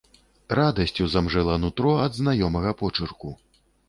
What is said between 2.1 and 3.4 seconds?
знаёмага почырку.